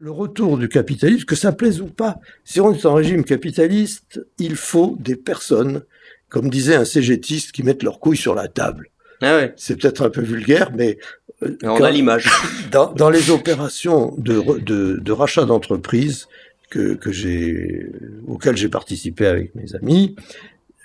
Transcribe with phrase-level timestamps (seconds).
[0.00, 2.18] le retour du capitalisme, que ça plaise ou pas.
[2.42, 5.82] Si on est en régime capitaliste, il faut des personnes,
[6.30, 8.90] comme disait un cégétiste, qui mettent leurs couilles sur la table.
[9.20, 9.52] Ah ouais.
[9.56, 10.96] C'est peut-être un peu vulgaire, mais
[11.42, 12.30] euh, on a l'image.
[12.70, 16.28] Dans, dans, les opérations de, de, de rachat d'entreprises
[16.70, 17.90] que, que j'ai,
[18.28, 20.14] auxquelles j'ai participé avec mes amis,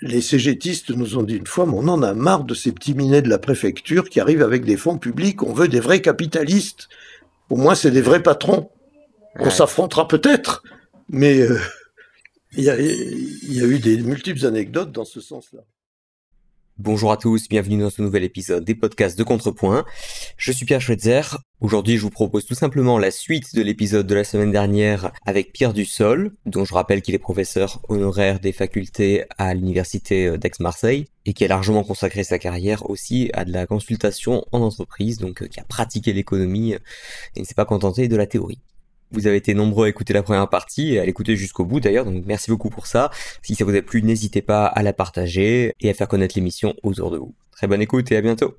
[0.02, 2.94] les cégétistes nous ont dit une fois, mais on en a marre de ces petits
[2.94, 6.88] minets de la préfecture qui arrivent avec des fonds publics, on veut des vrais capitalistes.
[7.48, 8.68] Au moins, c'est des vrais patrons.
[9.38, 10.62] On s'affrontera peut-être,
[11.08, 11.58] mais euh,
[12.56, 15.60] il y, a, y, a, eu des multiples anecdotes dans ce sens-là.
[16.78, 19.86] Bonjour à tous, bienvenue dans ce nouvel épisode des podcasts de Contrepoint.
[20.36, 21.38] Je suis Pierre Schweitzer.
[21.60, 25.52] Aujourd'hui, je vous propose tout simplement la suite de l'épisode de la semaine dernière avec
[25.52, 31.32] Pierre Dussol, dont je rappelle qu'il est professeur honoraire des facultés à l'université d'Aix-Marseille et
[31.32, 35.46] qui a largement consacré sa carrière aussi à de la consultation en entreprise, donc euh,
[35.46, 38.60] qui a pratiqué l'économie et ne s'est pas contenté de la théorie.
[39.12, 42.04] Vous avez été nombreux à écouter la première partie et à l'écouter jusqu'au bout d'ailleurs,
[42.04, 43.10] donc merci beaucoup pour ça.
[43.42, 46.74] Si ça vous a plu, n'hésitez pas à la partager et à faire connaître l'émission
[46.82, 47.34] autour de vous.
[47.52, 48.56] Très bonne écoute et à bientôt.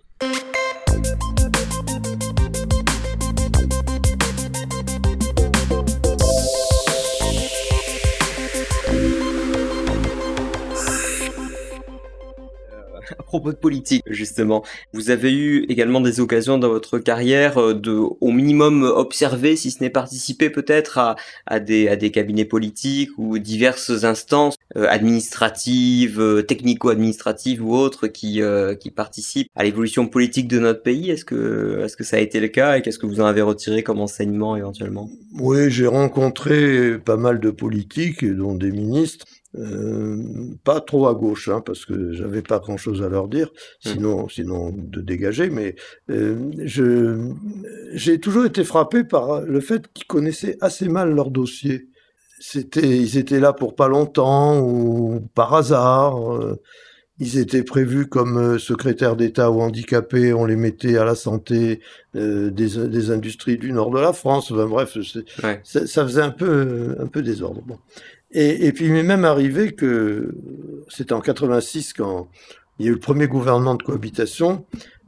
[13.27, 14.63] Propos de politique, justement.
[14.93, 19.69] Vous avez eu également des occasions dans votre carrière euh, de, au minimum, observer, si
[19.69, 24.87] ce n'est participer peut-être à, à, des, à des cabinets politiques ou diverses instances euh,
[24.89, 28.41] administratives, euh, technico-administratives ou autres qui,
[28.79, 31.11] qui participent à l'évolution politique de notre pays.
[31.11, 33.41] Est-ce que, est-ce que ça a été le cas et qu'est-ce que vous en avez
[33.41, 35.09] retiré comme enseignement éventuellement?
[35.39, 39.25] Oui, j'ai rencontré pas mal de politiques, dont des ministres.
[39.57, 40.23] Euh,
[40.63, 43.89] pas trop à gauche, hein, parce que j'avais pas grand-chose à leur dire, mmh.
[43.89, 45.49] sinon, sinon de dégager.
[45.49, 45.75] Mais
[46.09, 47.31] euh, je,
[47.93, 51.87] j'ai toujours été frappé par le fait qu'ils connaissaient assez mal leur dossier.
[52.39, 56.35] C'était, ils étaient là pour pas longtemps ou par hasard.
[56.35, 56.61] Euh,
[57.19, 61.79] ils étaient prévus comme secrétaires d'État ou handicapés, on les mettait à la santé
[62.15, 64.51] euh, des, des, industries du nord de la France.
[64.51, 64.95] Enfin, bref,
[65.43, 65.59] ouais.
[65.63, 67.63] ça, ça, faisait un peu, un peu désordre.
[67.65, 67.79] Bon.
[68.31, 70.35] Et, et, puis il m'est même arrivé que
[70.89, 72.29] c'était en 86 quand
[72.79, 74.65] il y a eu le premier gouvernement de cohabitation.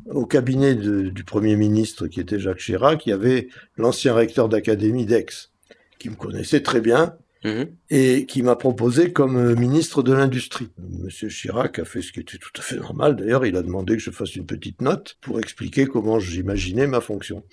[0.09, 4.49] Au cabinet de, du Premier ministre, qui était Jacques Chirac, il y avait l'ancien recteur
[4.49, 5.27] d'académie d'Aix,
[5.99, 7.15] qui me connaissait très bien,
[7.45, 7.63] Mmh.
[7.89, 10.67] et qui m'a proposé comme euh, ministre de l'Industrie.
[10.77, 13.15] Monsieur Chirac a fait ce qui était tout à fait normal.
[13.15, 16.99] D'ailleurs, il a demandé que je fasse une petite note pour expliquer comment j'imaginais ma
[16.99, 17.45] fonction.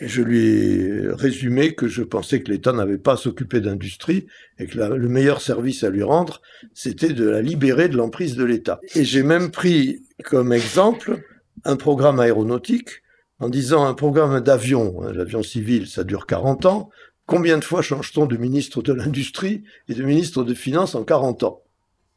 [0.00, 4.26] Je lui ai résumé que je pensais que l'État n'avait pas à s'occuper d'industrie
[4.58, 6.42] et que la, le meilleur service à lui rendre,
[6.74, 8.80] c'était de la libérer de l'emprise de l'État.
[8.94, 11.22] Et j'ai même pris comme exemple
[11.64, 13.02] un programme aéronautique
[13.38, 16.90] en disant un programme d'avion, hein, l'avion civil, ça dure 40 ans,
[17.26, 21.42] Combien de fois change-t-on de ministre de l'Industrie et de ministre des Finances en 40
[21.42, 21.62] ans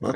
[0.04, 0.16] hein?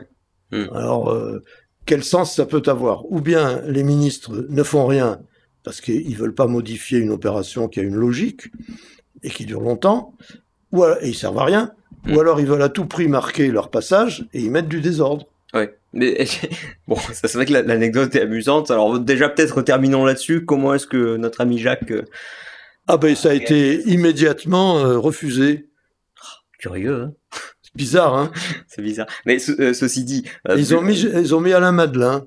[0.51, 0.65] Mmh.
[0.71, 1.43] Alors, euh,
[1.87, 3.11] quel sens ça peut avoir?
[3.11, 5.19] Ou bien les ministres ne font rien
[5.63, 8.51] parce qu'ils ne veulent pas modifier une opération qui a une logique
[9.23, 10.13] et qui dure longtemps,
[10.71, 11.71] ou alors, et ils servent à rien,
[12.05, 12.15] mmh.
[12.15, 15.27] ou alors ils veulent à tout prix marquer leur passage et ils mettent du désordre.
[15.53, 15.77] Ouais.
[15.93, 16.25] Mais
[16.87, 18.71] bon, ça c'est vrai que l'anecdote est amusante.
[18.71, 20.45] Alors déjà peut-être terminons là-dessus.
[20.45, 22.03] Comment est-ce que notre ami Jacques euh,
[22.87, 25.69] ah ben ça a été immédiatement euh, refusé.
[26.59, 27.13] Curieux, hein
[27.61, 28.31] C'est bizarre, hein
[28.67, 29.07] C'est bizarre.
[29.25, 30.25] Mais euh, ceci dit...
[30.49, 32.25] Euh, ils, ont mis, ils ont mis Alain Madelin.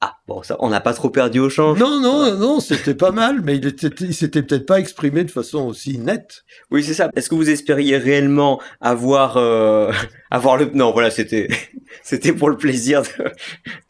[0.00, 1.76] Ah, bon, ça, on n'a pas trop perdu au change.
[1.80, 5.30] Non, non, non, c'était pas mal, mais il, était, il s'était peut-être pas exprimé de
[5.30, 6.44] façon aussi nette.
[6.70, 7.10] Oui, c'est ça.
[7.16, 9.90] Est-ce que vous espériez réellement avoir, euh,
[10.30, 10.70] avoir le...
[10.72, 11.48] Non, voilà, c'était,
[12.04, 13.24] c'était pour le plaisir de,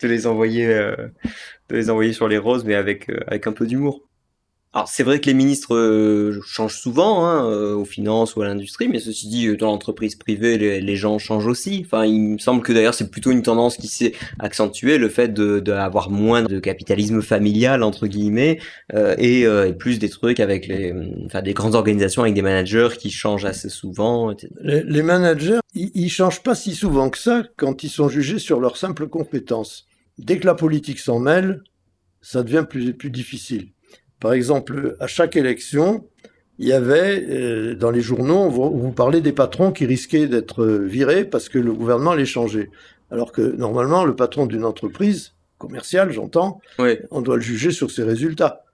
[0.00, 0.97] de les envoyer, euh,
[1.68, 4.07] de les envoyer sur les roses, mais avec, euh, avec un peu d'humour.
[4.74, 8.46] Alors c'est vrai que les ministres euh, changent souvent hein, euh, aux finances ou à
[8.46, 11.82] l'industrie, mais ceci dit, euh, dans l'entreprise privée, les, gens changent aussi.
[11.86, 15.32] Enfin, il me semble que d'ailleurs c'est plutôt une tendance qui s'est accentuée, le fait
[15.32, 18.58] d'avoir de, moins de capitalisme familial entre guillemets
[18.92, 22.90] euh, et, et, plus des trucs avec les, enfin des grandes organisations avec des managers
[22.98, 24.34] qui changent assez souvent.
[24.60, 28.38] Les, les, managers, ils, ils changent pas si souvent que ça quand ils sont jugés
[28.38, 29.86] sur leurs simples compétences.
[30.18, 31.62] Dès que la politique s'en mêle,
[32.21, 33.68] ça devient plus, plus difficile.
[34.20, 36.04] Par exemple, à chaque élection,
[36.59, 40.65] il y avait euh, dans les journaux, on vous parlait des patrons qui risquaient d'être
[40.66, 42.70] virés parce que le gouvernement allait changer.
[43.10, 46.98] Alors que normalement, le patron d'une entreprise commerciale, j'entends, oui.
[47.10, 48.65] on doit le juger sur ses résultats.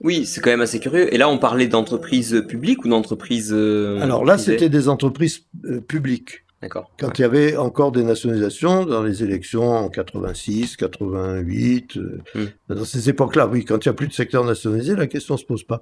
[0.00, 1.12] Oui, c'est quand même assez curieux.
[1.12, 3.52] Et là, on parlait d'entreprises publiques ou d'entreprises.
[3.52, 6.44] Euh, Alors là, c'était des entreprises euh, publiques.
[6.62, 6.90] D'accord.
[6.98, 7.12] Quand ouais.
[7.18, 12.74] il y avait encore des nationalisations dans les élections en 86, 88, euh, mm.
[12.74, 15.38] dans ces époques-là, oui, quand il n'y a plus de secteur nationalisé, la question ne
[15.38, 15.80] se pose pas.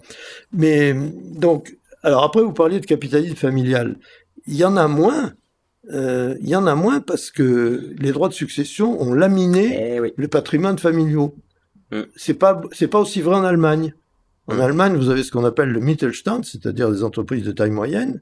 [0.52, 0.94] Mais
[1.36, 3.96] donc, Alors après, vous parliez de capitalisme familial.
[4.46, 5.32] Il y en a moins.
[5.92, 10.00] euh, il y en a moins parce que les droits de succession ont laminé Eh
[10.00, 10.12] oui.
[10.16, 11.36] le patrimoine familiaux.
[11.92, 12.00] Mm.
[12.16, 13.94] C'est pas c'est pas aussi vrai en Allemagne.
[14.46, 14.58] En.
[14.58, 18.20] Allemagne, vous avez ce qu'on appelle le Mittelstand, c'est-à-dire des entreprises de taille moyenne.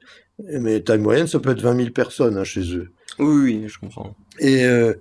[0.61, 2.93] Mais taille moyenne, ça peut être 20 000 personnes hein, chez eux.
[3.19, 4.15] Oui, oui, je comprends.
[4.39, 4.95] Et euh,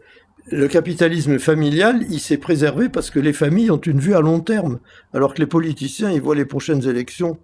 [0.48, 4.40] le capitalisme familial, il s'est préservé parce que les familles ont une vue à long
[4.40, 4.80] terme,
[5.14, 7.38] alors que les politiciens, ils voient les prochaines élections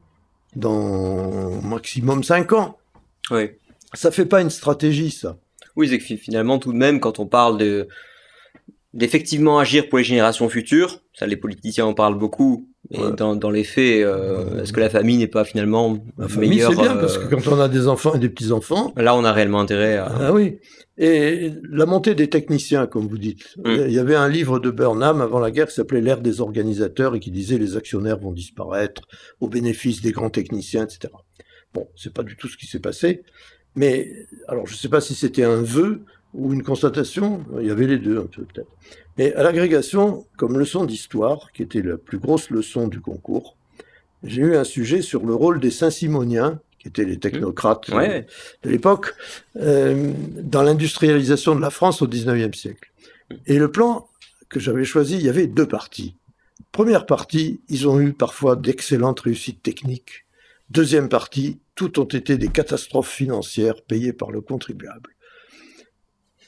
[0.55, 2.77] dans maximum 5 ans.
[3.31, 3.51] Oui.
[3.93, 5.37] Ça fait pas une stratégie, ça.
[5.75, 7.87] Oui, c'est que fi- finalement, tout de même, quand on parle de
[8.93, 12.66] d'effectivement agir pour les générations futures, ça, les politiciens en parlent beaucoup.
[12.91, 13.11] Et Ouais.
[13.11, 16.71] dans, dans les faits, euh, est-ce que la famille n'est pas finalement La famille, meilleure
[16.71, 19.25] c'est bien, euh, parce que quand on a des enfants et des petits-enfants, Là, on
[19.25, 20.05] a réellement intérêt à.
[20.05, 20.59] Ah oui.
[20.97, 23.55] Et la montée des techniciens, comme vous dites.
[23.57, 23.71] Mm.
[23.87, 27.13] Il y avait un livre de Burnham avant la guerre qui s'appelait L'ère des organisateurs
[27.15, 29.01] et qui disait les actionnaires vont disparaître
[29.41, 31.13] au bénéfice des grands techniciens, etc.
[31.73, 33.21] Bon, c'est pas du tout ce qui s'est passé.
[33.75, 34.11] Mais,
[34.47, 37.43] alors, je ne sais pas si c'était un vœu ou une constatation.
[37.59, 38.69] Il y avait les deux, un peu, peut-être.
[39.17, 43.55] Mais à l'agrégation, comme leçon d'histoire, qui était la plus grosse leçon du concours,
[44.23, 48.27] j'ai eu un sujet sur le rôle des Saint-Simoniens, qui étaient les technocrates Ouais, ouais.
[48.63, 49.13] de l'époque,
[49.57, 50.11] euh,
[50.41, 52.91] dans l'industrialisation de la France au XIXe siècle.
[53.47, 54.07] Et le plan
[54.49, 56.15] que j'avais choisi, il y avait deux parties.
[56.71, 60.25] Première partie, ils ont eu parfois d'excellentes réussites techniques.
[60.69, 65.15] Deuxième partie, tout ont été des catastrophes financières payées par le contribuable.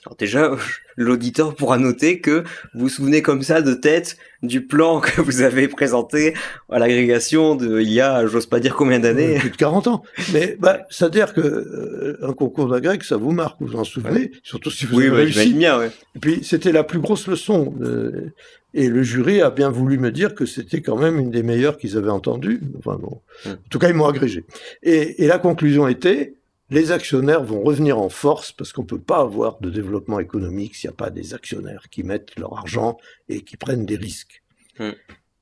[0.05, 0.51] Alors déjà,
[0.97, 2.43] l'auditeur pourra noter que
[2.73, 6.33] vous vous souvenez comme ça de tête du plan que vous avez présenté
[6.71, 9.37] à l'agrégation de il y a, j'ose pas dire combien d'années.
[9.39, 10.03] Plus de 40 ans.
[10.33, 13.75] Mais bah, ça veut dire que euh, un concours d'agrég, ça vous marque, vous vous
[13.75, 15.33] en souvenez, surtout si vous Oui, avez réussi.
[15.33, 15.91] j'imagine bien, ouais.
[16.15, 17.73] Et puis, c'était la plus grosse leçon.
[17.81, 18.31] euh,
[18.75, 21.77] et le jury a bien voulu me dire que c'était quand même une des meilleures
[21.79, 22.61] qu'ils avaient entendues.
[22.77, 23.19] Enfin, bon.
[23.45, 23.49] Mm.
[23.49, 24.45] En tout cas, ils m'ont agrégé.
[24.83, 26.35] Et, et la conclusion était,
[26.69, 30.75] les actionnaires vont revenir en force parce qu'on ne peut pas avoir de développement économique
[30.75, 34.43] s'il n'y a pas des actionnaires qui mettent leur argent et qui prennent des risques.
[34.79, 34.89] Mm.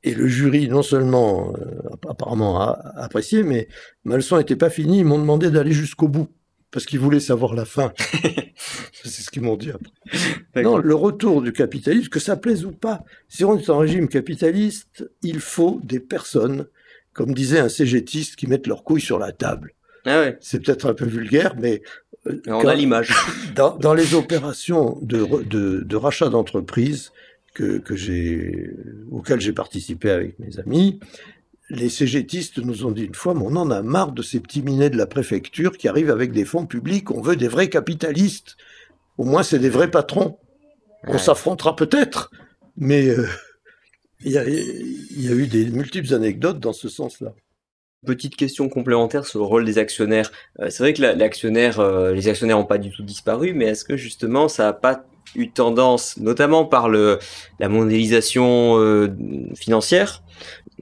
[0.03, 3.68] Et le jury, non seulement euh, apparemment a a apprécié, mais
[4.06, 5.00] ma leçon n'était pas finie.
[5.00, 6.29] Ils m'ont demandé d'aller jusqu'au bout
[6.71, 7.94] parce qu'ils voulaient savoir la fin.
[9.03, 10.63] C'est ce qu'ils m'ont dit après.
[10.63, 14.07] Non, le retour du capitalisme, que ça plaise ou pas, si on est en régime
[14.07, 16.68] capitaliste, il faut des personnes,
[17.13, 19.74] comme disait un cégétiste, qui mettent leurs couilles sur la table.
[20.07, 20.38] Ah ouais.
[20.42, 21.81] C'est peut-être un peu vulgaire, mais
[22.27, 23.13] euh, on quand- a l'image.
[23.56, 27.12] dans, dans les opérations de, re- de, de rachat d'entreprise
[27.54, 28.71] que, que j'ai,
[29.12, 31.00] auxquelles j'ai participé avec mes amis,
[31.69, 34.62] les cégétistes nous ont dit une fois, mais on en a marre de ces petits
[34.62, 38.56] minets de la préfecture qui arrivent avec des fonds publics, on veut des vrais capitalistes.
[39.18, 40.38] Au moins, c'est des vrais patrons.
[41.07, 41.18] On Ouais.
[41.19, 42.31] s'affrontera peut-être,
[42.77, 43.27] mais euh,
[44.24, 47.33] il y, a, il y a eu des multiples anecdotes dans ce sens-là.
[48.05, 50.31] Petite question complémentaire sur le rôle des actionnaires.
[50.61, 53.65] Euh, c'est vrai que la- l'actionnaire, euh, les actionnaires n'ont pas du tout disparu, mais
[53.65, 55.03] est-ce que justement ça n'a pas
[55.35, 57.17] eu tendance, notamment par le,
[57.59, 59.09] la mondialisation euh,
[59.55, 60.21] financière,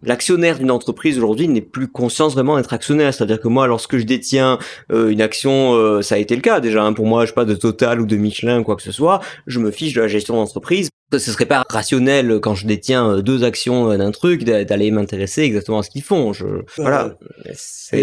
[0.03, 3.13] l'actionnaire d'une entreprise aujourd'hui n'est plus conscient vraiment d'être actionnaire.
[3.13, 4.59] C'est-à-dire que moi, lorsque je détiens
[4.91, 6.83] une action, ça a été le cas déjà.
[6.83, 8.91] hein, pour moi, je sais pas de Total ou de Michelin ou quoi que ce
[8.91, 10.89] soit, je me fiche de la gestion d'entreprise.
[11.13, 14.65] Ce serait pas rationnel euh, quand je détiens euh, deux actions euh, d'un truc d'a-
[14.65, 16.33] d'aller m'intéresser exactement à ce qu'ils font.
[16.33, 16.45] Je,
[16.77, 17.15] voilà,
[17.53, 17.97] c'est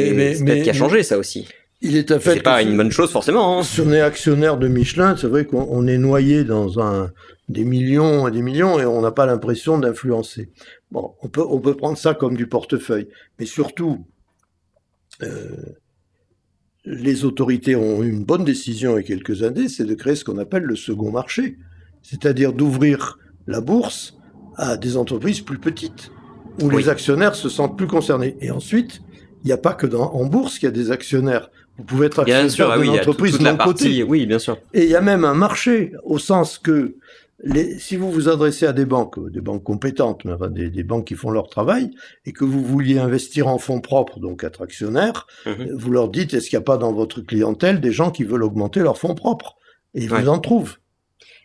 [0.45, 1.47] peut-être qui a changé ça aussi.
[1.85, 3.59] Il est fait C'est pas une bonne chose forcément.
[3.59, 3.65] hein.
[3.65, 7.11] Si on est actionnaire de Michelin, c'est vrai qu'on on est noyé dans un,
[7.49, 10.51] des millions et des millions et on n'a pas l'impression d'influencer.
[10.93, 13.09] Bon, on peut, on peut prendre ça comme du portefeuille.
[13.41, 14.06] Mais surtout,
[15.25, 15.49] euh,
[16.85, 20.15] les autorités ont eu une bonne décision il y a quelques années, c'est de créer
[20.15, 21.59] ce qu'on appelle le second marché.
[22.03, 24.17] C'est-à-dire d'ouvrir la bourse
[24.56, 26.11] à des entreprises plus petites,
[26.61, 26.77] où Oui.
[26.82, 28.37] les actionnaires se sentent plus concernés.
[28.41, 29.01] Et ensuite,
[29.44, 31.51] il n'y a pas que dans, en bourse qu'il y a des actionnaires.
[31.79, 34.03] Vous pouvez être actionnaire ah oui, d'une tout- entreprise non cotée.
[34.03, 34.59] Oui, bien sûr.
[34.75, 36.97] Et il y a même un marché, au sens que
[37.44, 40.85] les, si vous vous adressez à des banques, des banques compétentes, mais enfin des, des
[40.85, 41.91] banques qui font leur travail,
[42.27, 45.71] et que vous vouliez investir en fonds propres, donc être actionnaire, Mhm.
[45.75, 48.44] vous leur dites, est-ce qu'il n'y a pas dans votre clientèle des gens qui veulent
[48.44, 49.56] augmenter leurs fonds propres?
[49.94, 50.23] Et ils Ouais.
[50.23, 50.77] vous en trouvent.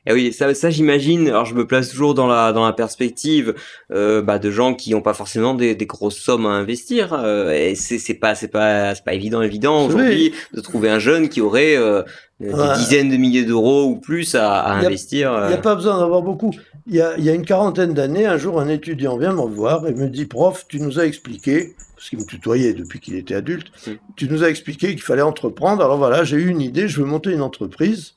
[0.10, 1.28] Et oui, ça, ça j'imagine.
[1.28, 3.54] Alors je me place toujours dans la dans la perspective
[3.92, 7.14] euh, bah, de gens qui n'ont pas forcément des, des grosses sommes à investir.
[7.14, 11.00] euh, et c'est c'est pas c'est pas c'est pas évident évident aujourd'hui de trouver un
[11.00, 12.02] jeune qui aurait euh,
[12.40, 12.76] des Ouais.
[12.78, 15.32] dizaines de milliers d'euros ou plus à, à Il y a- investir.
[15.32, 15.48] Il euh.
[15.50, 16.52] n'y a pas besoin d'avoir beaucoup.
[16.90, 19.42] Il y, a, il y a une quarantaine d'années, un jour, un étudiant vient me
[19.42, 23.16] revoir et me dit, prof, tu nous as expliqué, parce qu'il me tutoyait depuis qu'il
[23.16, 23.92] était adulte, Mm.
[24.16, 25.84] tu nous as expliqué qu'il fallait entreprendre.
[25.84, 28.14] Alors voilà, j'ai eu une idée, je veux monter une entreprise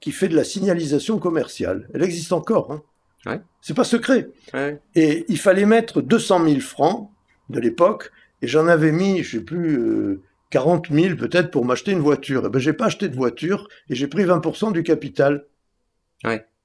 [0.00, 1.88] qui fait de la signalisation commerciale.
[1.94, 2.72] Elle existe encore.
[2.72, 2.82] Hein.
[3.26, 3.40] Ouais.
[3.60, 4.28] C'est pas secret.
[4.54, 4.80] Ouais.
[4.94, 7.10] Et il fallait mettre 200 000 francs
[7.50, 8.10] de l'époque,
[8.42, 12.46] et j'en avais mis, je sais plus, euh, 40 000 peut-être pour m'acheter une voiture.
[12.46, 15.46] Et ben, j'ai pas acheté de voiture et j'ai pris 20% du capital.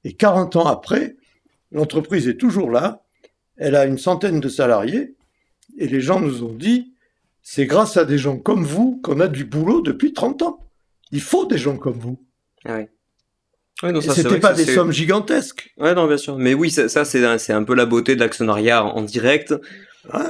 [0.04, 1.16] Et 40 ans après,
[1.72, 3.02] l'entreprise est toujours là.
[3.56, 5.14] Elle a une centaine de salariés
[5.78, 6.92] et les gens nous ont dit,
[7.42, 10.60] c'est grâce à des gens comme vous qu'on a du boulot depuis 30 ans.
[11.12, 12.20] Il faut des gens comme vous.
[13.82, 15.74] Ah c'était pas des sommes gigantesques.
[15.78, 16.36] Ouais, non, bien sûr.
[16.38, 19.54] Mais oui, ça, ça c'est un, peu la beauté de l'actionnariat en direct.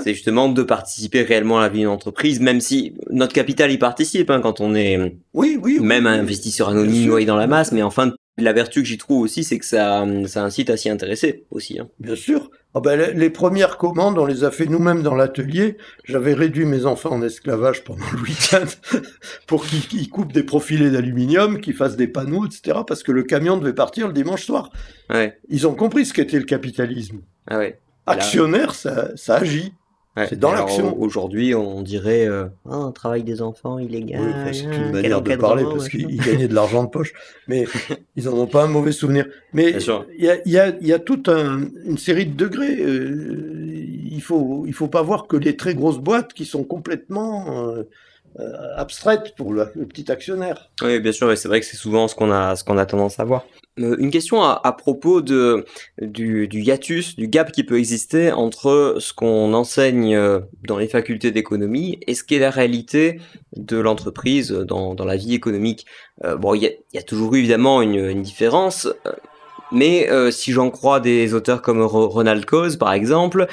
[0.05, 3.79] C'est justement de participer réellement à la vie d'une entreprise, même si notre capital y
[3.79, 7.73] participe hein, quand on est oui, oui, même un investisseur anonyme ou dans la masse.
[7.73, 10.91] Mais enfin, la vertu que j'y trouve aussi, c'est que ça, ça incite à s'y
[10.91, 11.79] intéresser aussi.
[11.79, 11.89] Hein.
[12.01, 12.51] Bien sûr.
[12.77, 15.77] Ah ben, les premières commandes, on les a fait nous-mêmes dans l'atelier.
[16.03, 18.67] J'avais réduit mes enfants en esclavage pendant le week-end
[19.47, 22.81] pour qu'ils coupent des profilés d'aluminium, qu'ils fassent des panneaux, etc.
[22.85, 24.71] Parce que le camion devait partir le dimanche soir.
[25.09, 25.39] Ouais.
[25.49, 27.21] Ils ont compris ce qu'était le capitalisme.
[27.47, 27.79] Ah ouais.
[28.07, 29.73] Actionnaire, ça, ça agit.
[30.17, 30.97] C'est dans l'action.
[31.01, 34.21] Aujourd'hui, on dirait euh, ah, un travail des enfants illégal.
[34.23, 37.13] Oui, c'est une manière de parler parce qu'ils gagnaient de l'argent de poche,
[37.49, 37.65] mais
[38.17, 39.27] ils n'en ont pas un mauvais souvenir.
[39.53, 42.77] Mais il y a, y, a, y a, toute une série de degrés.
[42.81, 47.69] Euh, il faut il faut pas voir que les très grosses boîtes qui sont complètement
[47.69, 47.83] euh,
[48.77, 50.71] abstraite pour le, petit actionnaire.
[50.83, 53.25] Oui, bien sûr, et c'est vrai que c'est souvent ce qu'on a, a tendance à
[53.25, 53.45] voir.
[53.81, 55.65] Euh, une question à, propos du,
[56.01, 61.33] du, hiatus, du gap qui peut exister entre ce qu'on enseigne euh, dans les facultés
[61.33, 63.21] d'économie et ce qui est la réalité
[63.57, 65.87] de l'entreprise dans, dans, la vie économique.
[66.39, 68.89] bon, il y a, toujours eu évidemment une, une différence.
[69.73, 73.49] Mais si j'en crois des auteurs comme Ronald Coase, par exemple,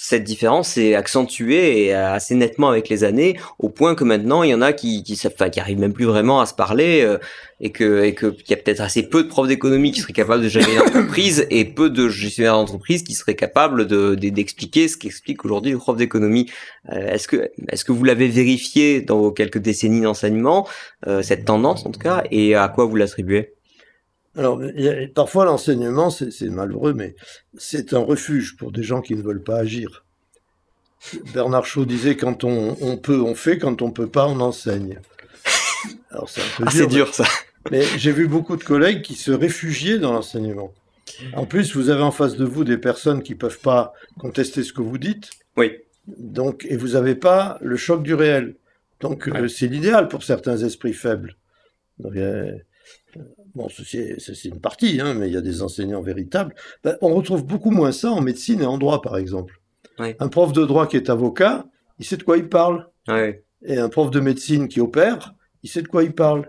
[0.00, 4.50] cette différence est accentuée et assez nettement avec les années, au point que maintenant il
[4.50, 7.18] y en a qui qui, enfin, qui arrivent même plus vraiment à se parler euh,
[7.60, 10.12] et que et que qu'il y a peut-être assez peu de profs d'économie qui seraient
[10.12, 14.86] capables de gérer une entreprise et peu de gestionnaires d'entreprise qui seraient capables de d'expliquer
[14.86, 16.48] ce qu'explique aujourd'hui le prof d'économie.
[16.92, 20.68] Euh, est-ce que est-ce que vous l'avez vérifié dans vos quelques décennies d'enseignement
[21.08, 23.57] euh, cette tendance en tout cas et à quoi vous l'attribuez?
[24.36, 24.60] Alors,
[25.14, 27.16] parfois l'enseignement, c'est malheureux, mais
[27.56, 30.04] c'est un refuge pour des gens qui ne veulent pas agir.
[31.32, 35.00] Bernard Shaw disait quand on, peut, on fait, quand on peut pas, on enseigne.
[36.10, 37.24] Alors c'est un peu ah, dur, ça.
[37.70, 40.72] Mais j'ai vu beaucoup de collègues qui se réfugiaient dans l'enseignement.
[41.34, 44.72] En plus, vous avez en face de vous des personnes qui peuvent pas contester ce
[44.72, 45.30] que vous dites.
[45.56, 45.72] Oui.
[46.06, 48.56] Donc, et vous n'avez pas le choc du réel.
[49.00, 51.36] Donc, euh, c'est l'idéal pour certains esprits faibles.
[51.98, 52.52] Donc, euh,
[53.58, 56.54] bon, c'est une partie, hein, mais il y a des enseignants véritables.
[56.84, 59.60] Ben, on retrouve beaucoup moins ça en médecine et en droit, par exemple.
[59.98, 61.66] Un prof de droit qui est avocat,
[61.98, 62.86] il sait de quoi il parle.
[63.64, 65.34] Et un prof de médecine qui opère,
[65.64, 66.48] il sait de quoi il parle.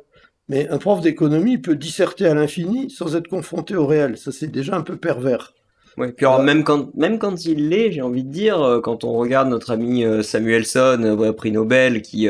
[0.50, 4.18] Mais un prof d'économie peut disserter à l'infini sans être confronté au réel.
[4.18, 5.54] Ça, c'est déjà un peu pervers.
[5.98, 9.04] Ouais, puis alors, même quand même quand il l'est, j'ai envie de dire, euh, quand
[9.04, 12.28] on regarde notre ami euh, Samuelson, euh, prix Nobel, qui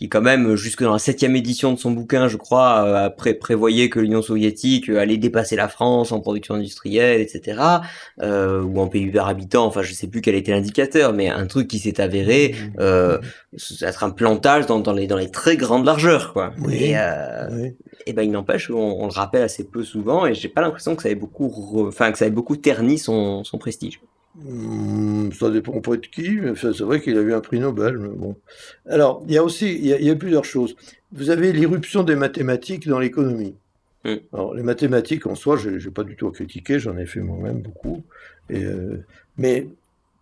[0.00, 3.90] qui quand même jusque dans la septième édition de son bouquin, je crois, euh, prévoyait
[3.90, 7.60] que l'Union soviétique euh, allait dépasser la France en production industrielle, etc.
[8.22, 11.46] Euh, ou en PIB par habitant, enfin je sais plus quel était l'indicateur, mais un
[11.46, 12.80] truc qui s'est avéré mmh.
[12.80, 13.18] euh,
[13.82, 16.54] être un plantage dans, dans, les dans les très grandes largeurs, quoi.
[16.64, 16.76] Oui.
[16.76, 17.68] Et, euh,
[18.06, 20.96] et ben il n'empêche, on, on, le rappelle assez peu souvent, et j'ai pas l'impression
[20.96, 24.00] que ça ait beaucoup, enfin que ça ait beaucoup terni son, son prestige.
[24.42, 27.98] Hmm, ça dépend pas de qui, mais c'est vrai qu'il a eu un prix Nobel.
[27.98, 28.36] bon.
[28.86, 30.76] Alors, il y a aussi il y a, plusieurs choses.
[31.12, 33.54] Vous avez l'irruption des mathématiques dans l'économie.
[34.32, 37.20] Alors, les mathématiques en soi, je n'ai pas du tout à critiquer, j'en ai fait
[37.20, 38.02] moi-même beaucoup.
[38.48, 39.04] Et, euh,
[39.36, 39.68] mais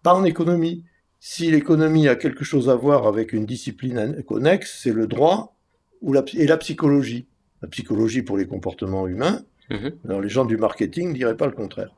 [0.02, 0.84] pas en économie.
[1.20, 5.56] Si l'économie a quelque chose à voir avec une discipline connexe, c'est le droit
[6.00, 7.26] ou la, et la psychologie.
[7.62, 9.92] La psychologie pour les comportements humains, Mhm.
[10.06, 11.90] Alors les gens du marketing ne diraient pas le contraire.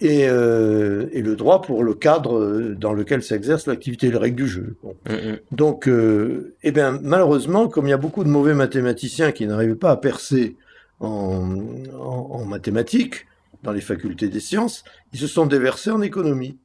[0.00, 4.46] Et, euh, et, le droit pour le cadre dans lequel s'exerce l'activité, les règles du
[4.46, 4.76] jeu.
[5.08, 5.38] Mhm.
[5.52, 9.74] Donc, euh, eh bien, malheureusement, comme il y a beaucoup de mauvais mathématiciens qui n'arrivaient
[9.74, 10.56] pas à percer
[11.00, 11.58] en,
[11.98, 13.26] en, mathématiques,
[13.62, 16.58] dans les facultés des sciences, ils se sont déversés en économie.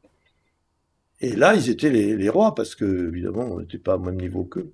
[1.21, 4.19] Et là, ils étaient les, les rois, parce que, évidemment, on n'était pas au même
[4.19, 4.71] niveau qu'eux.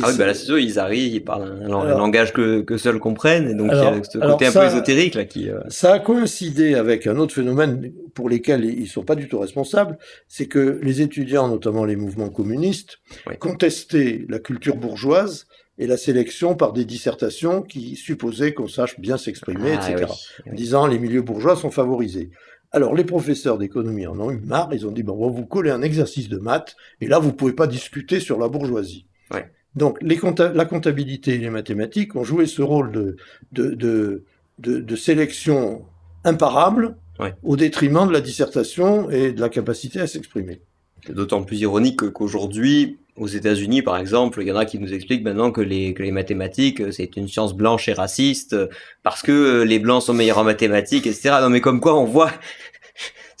[0.00, 2.98] Ah oui, bah là, c'est sûr, ils arrivent, ils parlent un, langage que, que seuls
[2.98, 5.50] comprennent, et donc il y a ce côté un peu ésotérique là qui.
[5.50, 9.38] Euh, ça a coïncidé avec un autre phénomène pour lesquels ils sont pas du tout
[9.38, 13.00] responsables, c'est que les étudiants, notamment les mouvements communistes,
[13.38, 15.46] contestaient la culture bourgeoise
[15.78, 20.10] et la sélection par des dissertations qui supposaient qu'on sache bien s'exprimer, ah etc.
[20.50, 22.30] En disant les milieux bourgeois sont favorisés.
[22.70, 25.44] Alors les professeurs d'économie en ont eu marre, ils ont dit bon, on va vous
[25.44, 29.06] coller un exercice de maths, et là vous pouvez pas discuter sur la bourgeoisie.
[29.30, 29.50] Ouais.
[29.74, 30.20] Donc les
[30.54, 33.16] la comptabilité et les mathématiques ont joué ce rôle de,
[33.52, 34.22] de,
[34.58, 35.82] de, sélection
[36.24, 36.96] imparable
[37.42, 40.60] au détriment de la dissertation et de la capacité à s'exprimer.
[41.06, 44.92] C'est d'autant plus ironique qu'aujourd'hui, aux États-Unis, par exemple, il y en a qui nous
[44.94, 48.56] expliquent maintenant que les, que les mathématiques, c'est une science blanche et raciste,
[49.02, 51.36] parce que les blancs sont meilleurs en mathématiques, etc.
[51.42, 52.30] Non, mais comme quoi, on voit,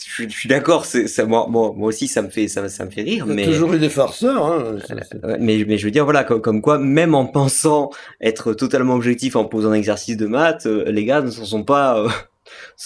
[0.06, 3.02] je, suis d'accord, ça, moi, moi, moi, aussi, ça me fait, ça, ça me fait
[3.02, 3.24] rire.
[3.26, 4.44] Il y a mais toujours eu des farceurs.
[4.44, 4.76] Hein,
[5.38, 7.90] mais, mais je veux dire, voilà, comme, comme, quoi, même en pensant
[8.20, 11.98] être totalement objectif en posant un exercice de maths, les gars ne s'en sont pas
[11.98, 12.08] euh,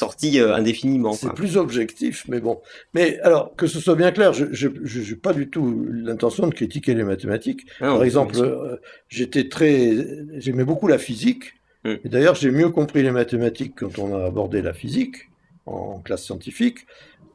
[0.55, 1.13] indéfiniment.
[1.13, 2.61] C'est plus objectif, mais bon.
[2.95, 6.95] Mais alors, que ce soit bien clair, je n'ai pas du tout l'intention de critiquer
[6.95, 7.67] les mathématiques.
[7.81, 8.77] Ah Par exemple, euh,
[9.09, 9.95] j'étais très,
[10.39, 11.55] j'aimais beaucoup la physique.
[11.85, 11.95] Hmm.
[12.05, 15.29] D'ailleurs, j'ai mieux compris les mathématiques quand on a abordé la physique
[15.67, 16.87] en classe scientifique.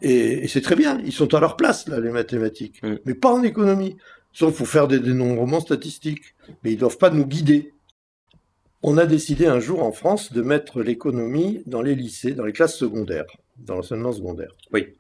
[0.02, 2.82] Et, c'est très bien, ils sont à leur place, là, les mathématiques.
[3.06, 3.98] Mais pas en économie.
[4.34, 6.36] Sauf pour faire des dénombrements statistiques.
[6.64, 7.74] Mais ils ne doivent pas nous guider.
[8.84, 12.54] On a décidé un jour en France de mettre l'économie dans les lycées, dans les
[12.54, 14.52] classes secondaires, dans l'enseignement secondaire.
[14.74, 14.96] Oui.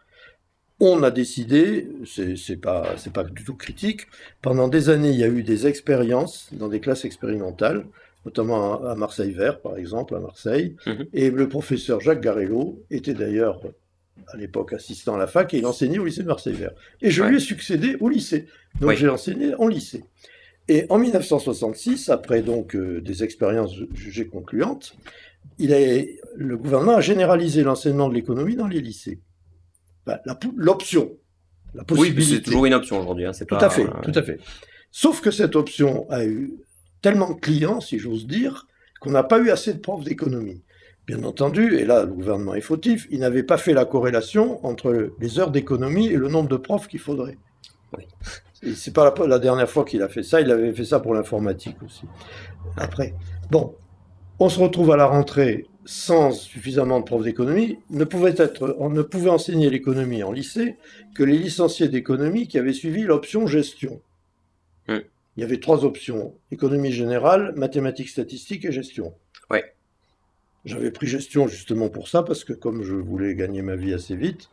[0.79, 4.07] On a décidé, c'est pas, pas du tout critique,
[4.41, 7.85] pendant des années, il y a eu des expériences dans des classes expérimentales,
[8.25, 10.75] notamment à Marseille Vert, par exemple, à Marseille.
[10.85, 11.07] Mhm.
[11.13, 13.61] Et le professeur Jacques Garello était d'ailleurs
[14.27, 16.71] à l'époque assistant à la fac et il enseignait au lycée de Marseille Vert.
[17.01, 18.47] Et je lui ai succédé au lycée.
[18.79, 20.03] Donc j'ai enseigné en lycée.
[20.67, 24.95] Et en 1966, après donc euh, des expériences jugées concluantes,
[25.57, 25.71] il
[26.35, 29.19] le gouvernement a généralisé l'enseignement de l'économie dans les lycées.
[30.55, 31.11] L'option,
[31.73, 32.21] la possibilité.
[32.21, 33.25] Oui, c'est toujours une option aujourd'hui.
[33.25, 34.39] Hein, tout à fait, tout à fait.
[34.91, 36.53] Sauf que cette option a eu
[37.01, 38.67] tellement de clients, si j'ose dire,
[39.00, 40.62] qu'on n'a pas eu assez de profs d'économie.
[41.08, 45.13] Bien entendu, et là le gouvernement est fautif, il n'avait pas fait la corrélation entre
[45.20, 47.38] les heures d'économie et le nombre de profs qu'il faudrait.
[47.98, 48.05] Oui
[48.75, 51.77] c'est pas la, dernière fois qu'il a fait ça, il avait fait ça pour l'informatique
[51.84, 52.03] aussi.
[52.77, 53.13] Après,
[53.50, 53.75] bon,
[54.39, 57.79] on se retrouve à la rentrée sans suffisamment de profs d'économie.
[57.89, 60.77] Ne pouvait être, on ne pouvait enseigner l'économie en lycée
[61.15, 64.01] que les licenciés d'économie qui avaient suivi l'option gestion.
[64.88, 65.00] Hmm.
[65.38, 69.13] Il y avait trois options économie générale, mathématiques statistiques et gestion.
[69.50, 69.73] Ouais.
[70.65, 74.15] J'avais pris gestion justement pour ça, parce que comme je voulais gagner ma vie assez
[74.15, 74.50] vite,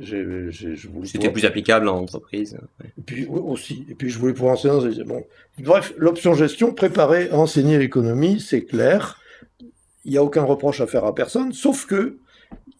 [0.00, 2.56] c'était plus applicable en entreprise.
[2.98, 3.84] Et puis aussi.
[3.88, 5.02] Et puis je voulais pouvoir enseigner.
[5.02, 5.24] Bon.
[5.58, 9.20] Bref, l'option gestion, préparer à enseigner l'économie, c'est clair.
[10.04, 12.18] Il n'y a aucun reproche à faire à personne, sauf que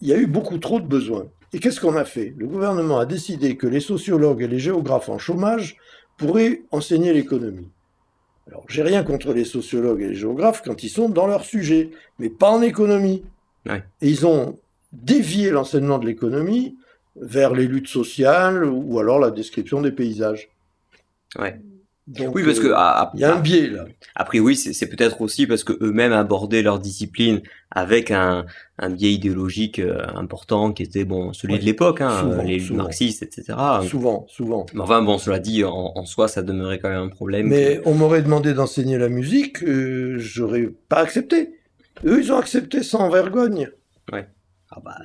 [0.01, 1.27] il y a eu beaucoup trop de besoins.
[1.51, 2.33] Et qu'est-ce qu'on a fait?
[2.37, 5.75] Le gouvernement a décidé que les sociologues et les géographes en chômage
[6.19, 7.67] pourraient enseigner l'économie.
[8.47, 11.91] Alors, j'ai rien contre les sociologues et les géographes quand ils sont dans leur sujet,
[12.19, 13.23] mais pas en économie.
[13.67, 14.57] Et ils ont
[14.91, 16.75] dévié l'enseignement de l'économie
[17.15, 20.49] vers les luttes sociales ou alors la description des paysages.
[21.37, 21.59] Ouais.
[22.17, 23.85] Oui, parce que euh, il y a un biais là.
[24.15, 27.41] Après, oui, c'est peut-être aussi parce que eux-mêmes abordaient leur discipline
[27.71, 28.45] avec un,
[28.79, 33.57] un biais idéologique euh, important qui était bon celui de l'époque, hein, les marxistes, etc.
[33.87, 34.65] Souvent, souvent.
[34.73, 37.47] Mais enfin, bon, cela dit, en, soi, ça demeurait quand même un problème.
[37.47, 41.55] Mais on m'aurait demandé d'enseigner la musique, euh, j'aurais pas accepté.
[42.05, 43.69] Eux, ils ont accepté sans vergogne.
[44.11, 44.27] Ouais.
[44.71, 44.99] Ah bah,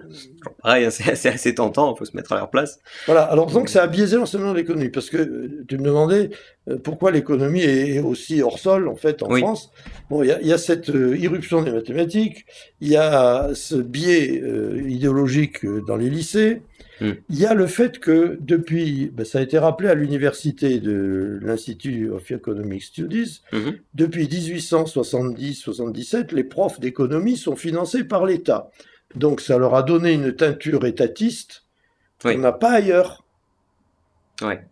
[0.62, 2.80] pareil, c'est assez, tentant, il faut se mettre à leur place.
[3.06, 6.28] Voilà, alors donc ça a biaisé l'enseignement de l'économie, parce que euh, tu me demandais
[6.68, 9.70] euh, pourquoi l'économie est aussi hors sol, en fait, en France.
[10.10, 12.44] Bon, il y, a cette euh, irruption des mathématiques,
[12.82, 14.42] il y a ce biais
[14.86, 16.60] idéologique dans les lycées,
[17.00, 17.12] hmm.
[17.30, 21.38] il y a le fait que depuis, ben, ça a été rappelé à l'université de
[21.40, 23.70] l'Institut of Economic Studies, hmm.
[23.94, 28.70] depuis 1870-77, les profs d'économie sont financés par l'État.
[29.14, 31.64] Donc ça leur a donné une teinture étatiste
[32.22, 33.24] qu'on n'a pas ailleurs.
[34.42, 34.66] Ouais.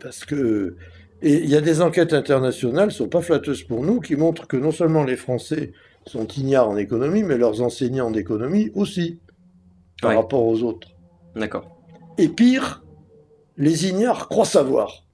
[0.00, 0.76] Parce que
[1.22, 4.48] et il y a des enquêtes internationales, ne sont pas flatteuses pour nous, qui montrent
[4.48, 5.72] que non seulement les Français
[6.04, 9.20] sont ignares en économie, mais leurs enseignants d'économie aussi,
[10.00, 10.88] par rapport aux autres.
[11.36, 11.80] D'accord.
[12.18, 12.82] Et pire,
[13.56, 15.04] les ignares croient savoir.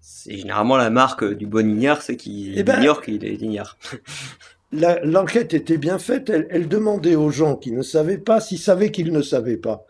[0.00, 3.76] C'est généralement la marque du bon ignare, c'est qu'il eh ben, ignore qu'il est ignare.
[4.74, 6.30] l'enquête était bien faite.
[6.30, 9.84] Elle, demandait aux gens qui ne savaient pas s'ils savaient qu'ils ne savaient pas.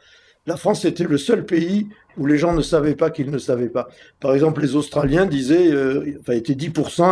[0.47, 3.71] La France était le seul pays où les gens ne savaient pas qu'ils ne savaient
[3.71, 3.89] pas.
[4.21, 7.03] Par exemple, les Australiens disaient, euh, enfin, étaient 10%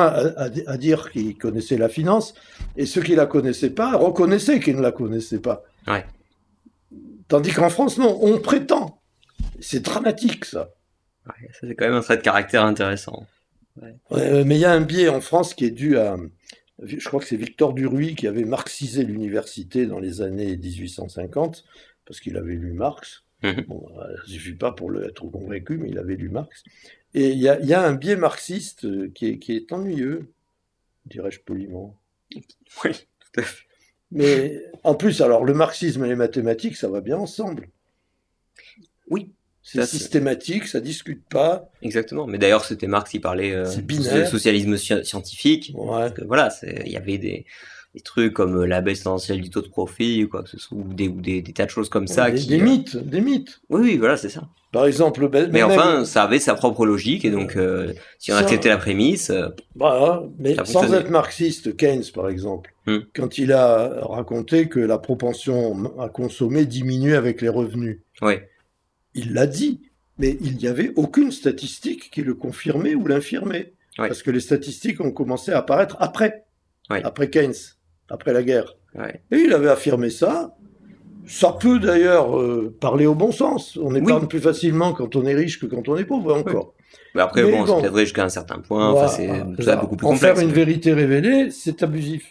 [0.67, 2.35] à, dire qu'ils connaissaient la finance,
[2.77, 5.65] et ceux qui la connaissaient pas reconnaissaient qu'ils ne la connaissaient pas.
[5.89, 6.05] Ouais.
[7.27, 9.03] Tandis qu'en France, non, on prétend.
[9.61, 10.71] C'est dramatique, ça.
[11.27, 13.27] Ouais, ça c'est quand même un trait de caractère intéressant.
[13.81, 14.45] Ouais.
[14.45, 16.17] mais il y a un biais en France qui est dû à,
[16.85, 21.65] je crois que c'est Victor Duruy qui avait marxisé l'université dans les années 1850,
[22.05, 23.25] parce qu'il avait lu Marx.
[23.43, 23.65] Mhm.
[23.69, 26.63] Bon, ça ne suffit pas pour être convaincu, mais il avait lu Marx.
[27.15, 30.33] Et il y a, un biais marxiste euh, qui est, qui est ennuyeux,
[31.07, 31.97] dirais-je poliment.
[32.85, 33.67] Oui, tout à fait.
[34.11, 37.69] Mais en plus, alors le marxisme et les mathématiques, ça va bien ensemble.
[39.09, 39.33] Oui,
[39.65, 41.71] C'est systématique, ça discute pas.
[41.83, 42.27] Exactement.
[42.27, 45.73] Mais d'ailleurs, c'était Marx qui parlait euh, de socialisme sci- scientifique.
[45.75, 46.13] Ouais.
[46.13, 46.49] Que voilà,
[46.85, 47.47] il y avait des,
[47.95, 50.59] des trucs comme euh, la baisse tendancielle du taux de profit ou quoi que ce
[50.59, 52.31] soit, ou des, ou des, des tas de choses comme ça.
[52.31, 53.61] des, qui, des euh, mythes, des mythes.
[53.71, 54.49] Oui, oui, voilà, c'est ça.
[54.73, 58.33] Par exemple, ben- Mais même- enfin, ça avait sa propre logique, et donc, euh, si
[58.33, 62.73] on Ça- acceptait la prémisse, euh, Voilà, mais Ça sans être marxiste, Keynes par exemple,
[62.87, 63.01] Hmm.
[63.15, 68.49] quand il a raconté que la propension à consommer diminue avec les revenus, ouais,
[69.15, 69.81] il l'a dit,
[70.19, 73.73] mais il n'y avait aucune statistique qui le confirmait ou l'infirmait.
[73.99, 74.09] Ouais.
[74.09, 76.45] Parce que les statistiques ont commencé à apparaître après,
[76.91, 77.03] Ouais.
[77.05, 77.55] après Keynes,
[78.09, 78.75] après la guerre.
[78.95, 79.21] ouais.
[79.31, 80.55] Et il avait affirmé ça.
[81.27, 83.77] Ça peut d'ailleurs euh, parler au bon sens.
[83.81, 86.75] On épargne plus facilement quand on est riche que quand on est pauvre, encore.
[87.15, 87.81] Mais après, Mais bon, bon.
[87.81, 89.77] c'est vrai jusqu'à un certain point, Voilà, enfin, c'est tout ça voilà.
[89.83, 90.35] beaucoup plus en complexe.
[90.39, 92.27] faire une vérité révélée, c'est abusif.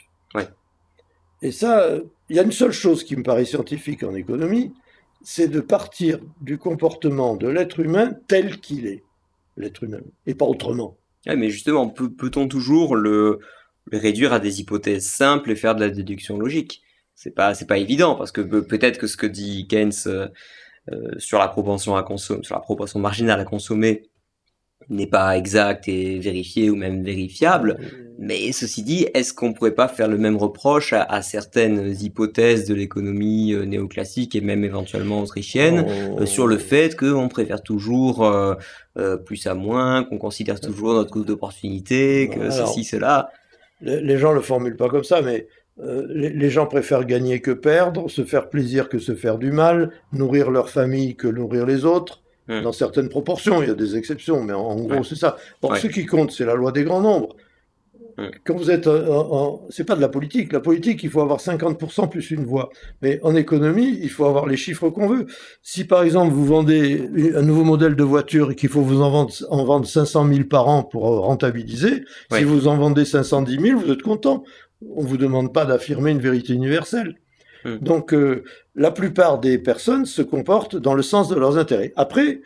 [1.43, 4.73] Et ça, euh, il y a une seule chose qui me paraît scientifique en économie,
[5.23, 9.03] c'est de partir du comportement de l'être humain tel qu'il est,
[9.57, 10.97] l'être humain, et pas autrement.
[11.27, 13.39] Ouais, mais justement, peut, peut-on toujours le,
[13.91, 16.81] réduire à des hypothèses simples et faire de la déduction logique?
[17.15, 20.27] C'est pas, pas évident, parce que pe- peut-être que ce que dit Keynes euh,
[20.91, 24.09] euh, sur la propension à consommer, sur la propension marginale à consommer
[24.91, 27.77] n'est pas exact et vérifié ou même vérifiable.
[28.19, 32.67] Mais ceci dit, est-ce qu'on pourrait pas faire le même reproche à, à certaines hypothèses
[32.67, 35.85] de l'économie euh, néoclassique et même éventuellement autrichienne?
[36.19, 38.53] Euh, sur le fait qu'on préfère toujours euh,
[38.99, 43.31] euh, plus à moins, qu'on considère toujours notre coût d'opportunité, que Alors, ceci, cela?
[43.81, 45.47] Les, gens le formulent pas comme ça, mais
[45.83, 49.89] les, les gens préfèrent gagner que perdre, se faire plaisir que se faire du mal,
[50.13, 52.21] nourrir leur famille que nourrir les autres,
[52.61, 53.61] Dans certaines proportions.
[53.61, 55.01] Il y a des exceptions, mais en, en gros, Ouais.
[55.03, 55.37] c'est ça.
[55.61, 55.79] Or, Ouais.
[55.79, 57.35] ce qui compte, c'est la loi des grands nombres.
[58.45, 60.51] Quand vous êtes en- c'est pas de la politique.
[60.53, 62.69] La politique, il faut avoir 50% plus une voix.
[63.01, 65.25] Mais en économie, il faut avoir les chiffres qu'on veut.
[65.63, 69.09] Si par exemple vous vendez un nouveau modèle de voiture et qu'il faut vous en
[69.09, 72.39] vendre, en vendre 500 000 par an pour euh, rentabiliser, Ouais.
[72.39, 74.43] si vous en vendez 510 000, vous êtes content.
[74.95, 77.15] On vous demande pas d'affirmer une vérité universelle.
[77.63, 77.77] Hmm.
[77.77, 78.43] Donc euh,
[78.75, 81.93] la plupart des personnes se comportent dans le sens de leurs intérêts.
[81.95, 82.41] Après,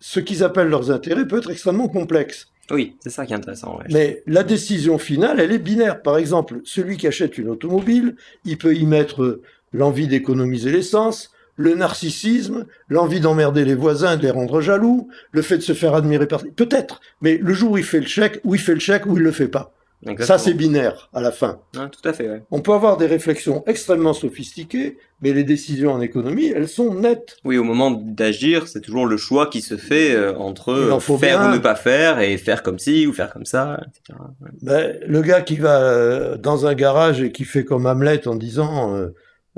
[0.00, 2.48] ce qu'ils appellent leurs intérêts peut être extrêmement complexe.
[2.70, 3.78] Oui, c'est ça qui est intéressant.
[3.78, 3.84] ouais.
[3.90, 6.02] Mais la décision finale, elle est binaire.
[6.02, 11.30] Par exemple, celui qui achète une automobile, il peut y mettre euh, l'envie d'économiser l'essence,
[11.56, 15.94] le narcissisme, l'envie d'emmerder les voisins de les rendre jaloux, le fait de se faire
[15.94, 16.42] admirer par...
[16.56, 19.16] Peut-être, mais le jour où il fait le chèque, où il fait le chèque, ou
[19.16, 19.72] il le fait pas.
[20.20, 21.60] Ça, c'est binaire, à la fin.
[21.76, 22.42] Ouais, tout à fait, ouais.
[22.52, 27.36] On peut avoir des réflexions extrêmement sophistiquées, mais les décisions en économie, elles sont nettes.
[27.44, 31.40] Oui, au moment d'agir, c'est toujours le choix qui se fait euh, entre en faire
[31.40, 31.50] bien.
[31.50, 34.18] ou ne pas faire et faire comme ci ou faire comme ça, etc.
[34.40, 34.50] Ouais.
[34.62, 38.36] Ben, le gars qui va euh, dans un garage et qui fait comme Hamlet en
[38.36, 39.08] disant euh,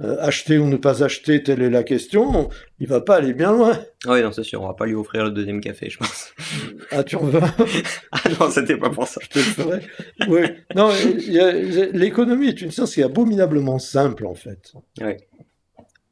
[0.03, 3.53] euh, acheter ou ne pas acheter, telle est la question, il va pas aller bien
[3.53, 3.79] loin.
[4.07, 6.33] Ah oui, non, c'est sûr, on va pas lui offrir le deuxième café, je pense.
[6.93, 9.21] Ah, tu en veux ah non, c'était pas pour ça.
[9.23, 9.81] Je te le ferai.
[10.29, 10.41] Oui.
[10.75, 11.53] Non, il y a-
[11.93, 14.73] l'économie est une science qui est abominablement simple, en fait.
[15.01, 15.19] Ouais.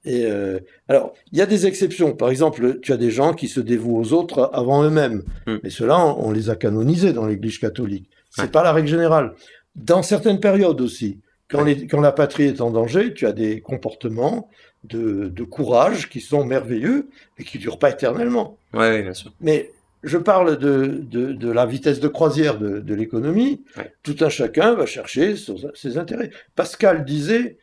[0.05, 2.15] Et euh, alors, il y a des exceptions.
[2.15, 5.23] Par exemple, tu as des gens qui se dévouent aux autres avant eux-mêmes.
[5.47, 5.57] Hmm.
[5.65, 8.09] Mais ceux-là, on, on les a canonisés dans l'Église catholique.
[8.31, 8.49] C'est Ouais.
[8.49, 9.33] pas la règle générale.
[9.75, 13.61] Dans certaines périodes aussi, quand, les- quand la patrie est en danger, tu as des
[13.61, 14.49] comportements
[14.85, 17.09] de, de courage qui sont merveilleux
[17.39, 18.57] et qui durent pas éternellement.
[18.73, 19.33] Ouais, bien sûr.
[19.41, 23.63] Mais je parle de, de, de la vitesse de croisière de, de l'économie.
[23.77, 23.93] Ouais.
[24.03, 26.31] Tout un chacun va chercher son- ses intérêts.
[26.55, 27.59] Pascal disait,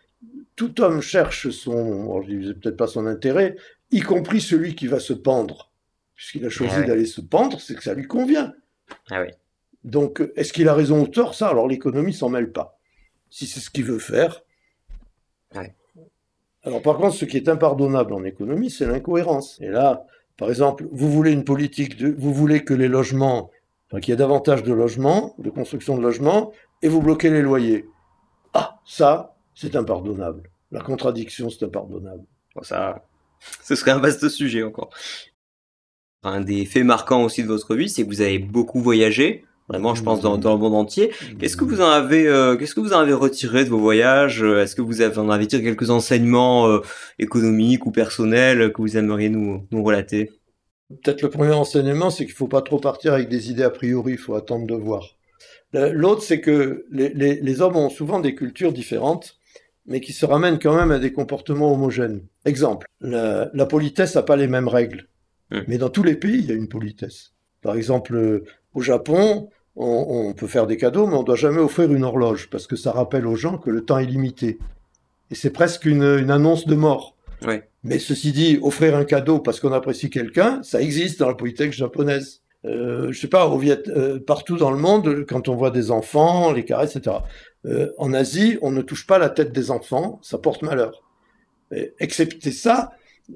[0.55, 3.55] tout homme cherche son, bon, je disais peut-être pas son intérêt,
[3.91, 5.71] y compris celui qui va se pendre.
[6.15, 6.85] Puisqu'il a choisi ouais.
[6.85, 8.53] d'aller se pendre, c'est que ça lui convient.
[9.11, 9.29] Ah oui.
[9.83, 11.35] Donc, est-ce qu'il a raison ou tort?
[11.35, 12.79] Ça, alors l'économie s'en mêle pas.
[13.35, 14.43] Si c'est ce qu'il veut faire.
[15.53, 15.75] Ouais.
[16.63, 19.59] Alors, par contre, ce qui est impardonnable en économie, c'est l'incohérence.
[19.59, 20.05] Et là,
[20.37, 23.51] par exemple, vous voulez une politique de, vous voulez que les logements,
[23.87, 27.41] enfin, qu'il y ait davantage de logements, de construction de logements, et vous bloquez les
[27.41, 27.89] loyers.
[28.53, 30.49] Ah, ça, c'est impardonnable.
[30.71, 32.23] La contradiction, c'est impardonnable.
[32.55, 33.05] Bon, ça,
[33.65, 34.91] ce serait un vaste sujet encore.
[36.23, 39.43] Un des faits marquants aussi de votre vie, c'est que vous avez beaucoup voyagé.
[39.67, 41.11] Vraiment, je pense dans, dans le monde entier.
[41.39, 44.43] Qu'est-ce que vous en avez, euh, qu'est-ce que vous en avez retiré de vos voyages?
[44.43, 46.81] Est-ce que vous avez, en avez tiré quelques enseignements euh,
[47.17, 50.31] économiques ou personnels que vous aimeriez nous, nous relater?
[50.89, 54.11] Peut-être le premier enseignement, c'est qu'il faut pas trop partir avec des idées a priori,
[54.13, 55.15] il faut attendre de voir.
[55.73, 59.37] L'autre, c'est que les, les- les hommes ont souvent des cultures différentes,
[59.87, 62.21] mais qui se ramènent quand même à des comportements homogènes.
[62.45, 65.07] Exemple, la, la politesse n'a pas les mêmes règles,
[65.51, 65.59] Hmm.
[65.67, 67.33] mais dans tous les pays, il y a une politesse.
[67.61, 68.41] Par exemple,
[68.75, 72.49] au Japon, on, on peut faire des cadeaux, mais on doit jamais offrir une horloge,
[72.49, 74.59] parce que ça rappelle aux gens que le temps est limité.
[75.31, 77.15] Et c'est presque une, une annonce de mort.
[77.83, 81.71] Mais ceci dit, offrir un cadeau parce qu'on apprécie quelqu'un, ça existe dans la politique
[81.71, 82.41] japonaise.
[82.65, 85.91] Euh, je sais pas, au Viet, euh, partout dans le monde, quand on voit des
[85.91, 87.17] enfants, les caresses, etc.
[87.65, 91.03] Euh, en Asie, on ne touche pas la tête des enfants, ça porte malheur.
[91.71, 92.91] Et, excepté ça,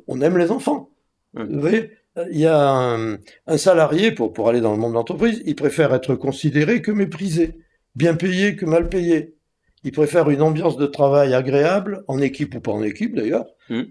[0.08, 0.90] on aime les enfants.
[1.36, 1.92] Vous voyez,
[2.32, 3.18] il y a un,
[3.48, 6.92] un, salarié, pour, pour aller dans le monde de l'entreprise, il préfère être considéré que
[6.92, 7.58] méprisé,
[7.96, 9.36] bien payé que mal payé.
[9.84, 13.84] Il préfère une ambiance de travail agréable, en équipe ou pas en équipe d'ailleurs, mm.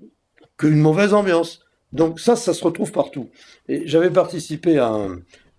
[0.58, 1.60] qu'une mauvaise ambiance.
[1.92, 3.30] Donc ça, ça se retrouve partout.
[3.68, 4.94] Et j'avais participé à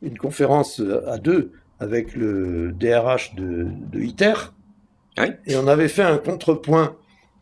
[0.01, 4.33] une conférence à deux avec le DRH de, de ITER,
[5.45, 6.95] et on avait fait un contrepoint.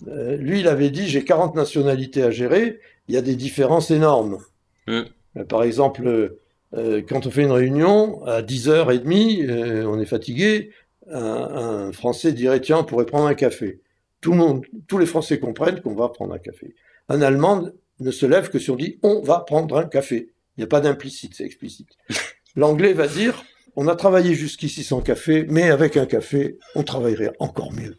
[0.07, 3.91] Euh, lui, il avait dit, j'ai 40 nationalités à gérer, il y a des différences
[3.91, 4.39] énormes.
[4.87, 5.01] Mm.
[5.37, 6.37] Euh, par exemple,
[6.73, 10.71] euh, quand on fait une réunion, à 10h30, on est fatigué,
[11.09, 13.81] un, un, Français dirait, tiens, on pourrait prendre un café.
[14.21, 16.75] Tout le monde, tous les Français comprennent qu'on va prendre un café.
[17.07, 17.69] Un Allemand
[17.99, 20.31] ne se lève que si on dit on va prendre un café.
[20.57, 21.89] Il n'y a pas d'implicite, c'est explicite.
[22.55, 23.43] L'anglais va dire
[23.79, 27.95] on a travaillé jusqu'ici sans café, mais avec un café, on travaillerait encore mieux.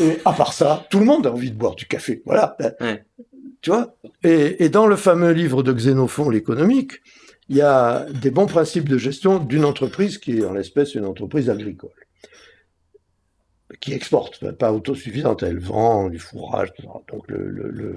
[0.00, 2.20] Et à part ça, tout le monde a envie de boire du café.
[2.26, 2.56] Voilà.
[3.60, 3.96] Tu vois?
[4.22, 7.00] Et, dans le fameux livre de Xénophon, l'économique,
[7.48, 11.04] il y a des bons principes de gestion d'une entreprise qui est en l'espèce une
[11.04, 11.90] entreprise agricole
[13.80, 16.72] qui exporte, pas autosuffisante, elle vend du fourrage,
[17.08, 17.94] Donc le, le,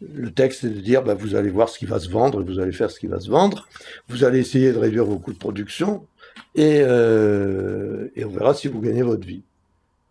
[0.00, 2.58] le, texte c'est de dire, bah, vous allez voir ce qui va se vendre, vous
[2.58, 3.68] allez faire ce qui va se vendre,
[4.08, 6.06] vous allez essayer de réduire vos coûts de production,
[6.54, 9.42] et, euh, et on verra si vous gagnez votre vie.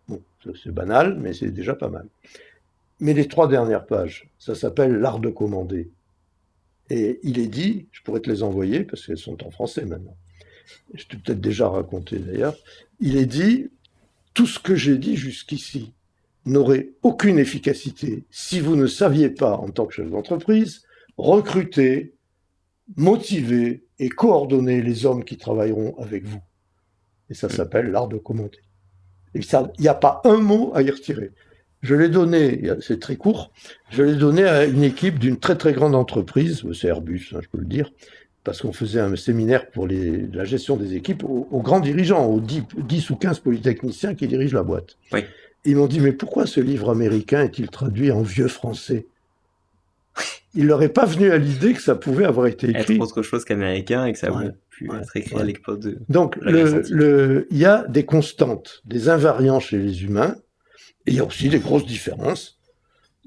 [0.08, 0.20] Bon,
[0.62, 2.06] c'est banal, mais c'est déjà pas mal.
[3.00, 5.90] Mais les trois dernières pages, ça s'appelle l'art de commander.
[6.90, 10.16] Et il est dit, je pourrais te les envoyer, parce qu'elles sont en français maintenant,
[10.94, 12.56] je t'ai peut-être déjà raconté d'ailleurs,
[13.00, 13.70] il est dit,
[14.34, 15.92] tout ce que j'ai dit jusqu'ici
[16.44, 20.82] n'aurait aucune efficacité si vous ne saviez pas, en tant que chef d'entreprise,
[21.16, 22.14] recruter,
[22.96, 26.42] motiver et coordonner les hommes qui travailleront avec vous.
[27.30, 28.60] Et ça s'appelle l'art de commenter.
[29.34, 31.30] Et il n'y a pas un mot à y retirer.
[31.84, 33.52] Je l'ai donné, c'est très court,
[33.90, 37.48] je l'ai donné à une équipe d'une très très grande entreprise, c'est Airbus, hein, je
[37.50, 37.90] peux le dire,
[38.42, 42.40] parce qu'on faisait un séminaire pour les, la gestion des équipes aux, grands dirigeants, aux
[42.40, 44.96] 10, ou 15 polytechniciens qui dirigent la boîte.
[45.66, 49.04] Ils m'ont dit, mais pourquoi ce livre américain est-il traduit en vieux français?
[50.54, 52.94] Il leur est pas venu à l'idée que ça pouvait avoir été écrit.
[52.94, 55.98] Être autre chose qu'américain et que ça aurait pu être écrit à l'époque de.
[56.08, 60.36] Donc, le, il y a des constantes, des invariants chez les humains,
[61.06, 62.58] et il y a aussi des grosses différences,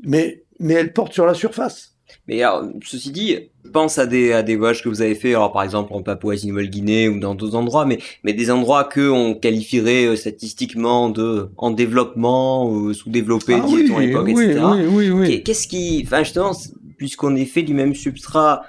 [0.03, 1.93] mais, mais elles portent sur la surface.
[2.27, 3.37] Mais alors, ceci dit,
[3.71, 7.09] pense à des, à des voyages que vous avez fait, alors par exemple en Papouasie-Nouvelle-Guinée
[7.09, 11.71] ou dans d'autres endroits, mais, mais des endroits que on qualifierait euh, statistiquement de en
[11.71, 14.61] développement, ou sous-développé, ah, oui, à l'époque, oui, etc.
[14.89, 16.51] Oui, oui, Qu'est-ce qui, enfin justement,
[16.97, 18.63] puisqu'on est fait du même substrat,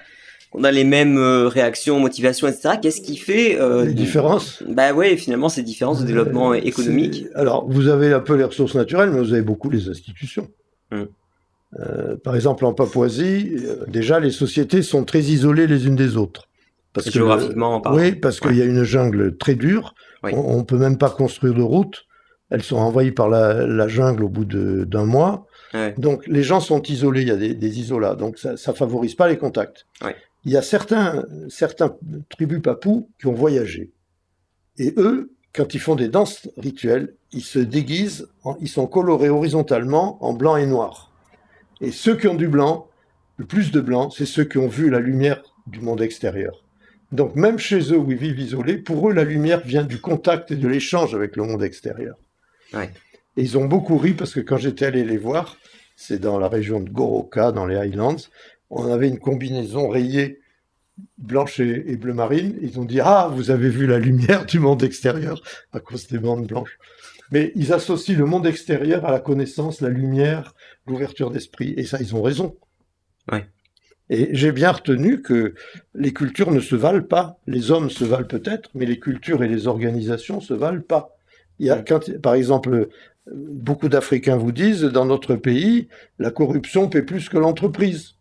[0.50, 2.76] qu'on a les mêmes euh, réactions, motivations, etc.
[2.80, 7.26] Qu'est-ce qui fait euh, les différences Bah ouais, finalement ces différences de développement économique.
[7.34, 10.48] Alors vous avez un peu les ressources naturelles, mais vous avez beaucoup les institutions.
[10.90, 11.08] Hum.
[11.78, 16.16] Euh, par exemple, en Papouasie, euh, déjà, les sociétés sont très isolées les unes des
[16.16, 16.48] autres.
[16.92, 17.82] Parce que, géographiquement.
[17.92, 19.94] Oui, parce qu'il y a une jungle très dure.
[20.22, 22.06] On, ne peut même pas construire de route.
[22.50, 25.46] Elles sont envahies par la, jungle au bout d'un mois.
[25.98, 27.22] Donc, les gens sont isolés.
[27.22, 28.14] Il y a des, isolats.
[28.14, 29.86] Donc, ça, ne favorise pas les contacts.
[30.48, 31.94] Il y a certains, certains
[32.30, 33.92] tribus papous qui ont voyagé.
[34.78, 40.16] Et eux, quand ils font des danses rituelles, ils se déguisent, ils sont colorés horizontalement
[40.24, 41.12] en blanc et noir.
[41.82, 42.88] Et ceux qui ont du blanc,
[43.36, 46.64] le plus de blanc, c'est ceux qui ont vu la lumière du monde extérieur.
[47.12, 50.50] Donc même chez eux où ils vivent isolés, pour eux, la lumière vient du contact
[50.50, 52.16] et de l'échange avec le monde extérieur.
[52.72, 52.88] Et
[53.36, 55.58] ils ont beaucoup ri parce que quand j'étais allé les voir,
[55.94, 58.16] c'est dans la région de Goroka, dans les Highlands,
[58.70, 60.40] on avait une combinaison rayée
[61.16, 62.56] blanche et, bleu marine.
[62.60, 66.18] Ils ont dit Ah, vous avez vu la lumière du monde extérieur à cause des
[66.18, 66.78] bandes blanches.
[67.30, 70.54] Mais ils associent le monde extérieur à la connaissance, la lumière,
[70.86, 71.74] l'ouverture d'esprit.
[71.76, 72.56] Et ça, ils ont raison.
[74.10, 75.54] Et j'ai bien retenu que
[75.94, 77.38] les cultures ne se valent pas.
[77.46, 81.14] Les hommes se valent peut-être, mais les cultures et les organisations se valent pas.
[81.58, 81.84] Il y a,
[82.22, 82.88] par exemple,
[83.30, 88.14] beaucoup d'Africains vous disent, dans notre pays, la corruption paie plus que l'entreprise.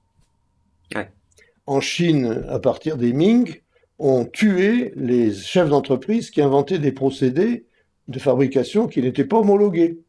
[1.65, 3.62] En Chine, à partir des Ming,
[4.00, 7.65] ont tué les chefs d'entreprise qui inventaient des procédés
[8.08, 10.00] de fabrication qui n'étaient pas homologués.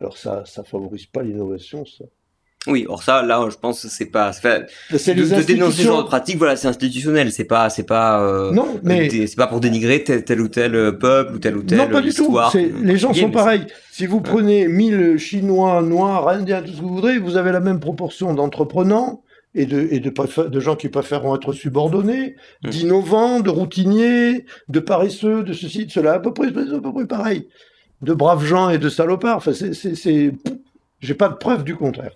[0.00, 2.04] Alors ça, ça favorise pas l'innovation, ça.
[2.66, 4.32] Oui, or ça, là, je pense que c'est pas.
[4.32, 7.30] C'est de, de dénoncer ce genre de pratique, voilà, c'est institutionnel.
[7.30, 8.22] C'est pas, c'est pas.
[8.22, 11.62] Euh, non, mais c'est pas pour dénigrer tel, ou tel euh, peuple ou tel ou
[11.62, 12.38] tel Non, pas du tout.
[12.82, 13.66] Les gens sont pareils.
[13.92, 17.60] Si vous prenez 1000 Chinois, Noirs, Indiens, tout ce que vous voudrez, vous avez la
[17.60, 19.22] même proportion d'entreprenants
[19.54, 22.68] et de, et de, de gens qui préfèrent être subordonnés, mmh.
[22.70, 27.06] d'innovants, de routiniers, de paresseux, de ceci, de cela, à peu près, à peu près
[27.06, 27.48] pareil.
[28.02, 29.36] De braves gens et de salopards.
[29.36, 30.32] Enfin, c'est.
[31.00, 32.12] J'ai pas de preuve du contraire.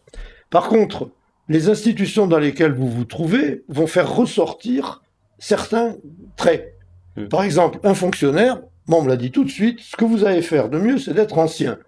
[0.51, 1.11] Par contre,
[1.49, 5.03] les institutions dans lesquelles vous vous trouvez vont faire ressortir
[5.39, 5.97] certains
[6.37, 6.75] traits.
[7.17, 7.27] Hmm.
[7.27, 10.25] Par exemple, un fonctionnaire, bon, on me l'a dit tout de suite, ce que vous
[10.25, 11.79] allez faire de mieux, c'est d'être ancien.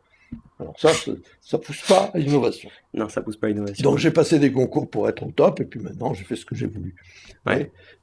[0.59, 0.91] Alors ça,
[1.41, 2.69] ça pousse pas à l'innovation.
[2.95, 3.83] Non, ça pousse pas à l'innovation.
[3.83, 6.45] Donc j'ai passé des concours pour être au top, et puis maintenant j'ai fait ce
[6.45, 6.95] que j'ai voulu.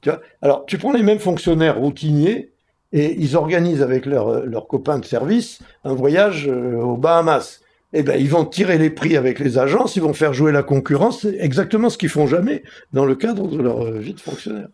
[0.00, 2.50] tu vois Alors tu prends les mêmes fonctionnaires routiniers,
[2.92, 7.60] et ils organisent avec leurs copains de service un voyage euh, aux Bahamas
[7.92, 10.62] eh ben, ils vont tirer les prix avec les agences, ils vont faire jouer la
[10.62, 12.62] concurrence, c'est exactement ce qu'ils font jamais
[12.92, 14.68] dans le cadre de leur euh, vie de fonctionnaire.